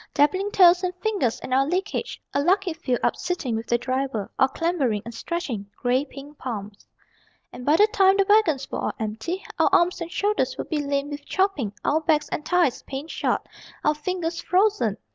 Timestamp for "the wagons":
8.17-8.71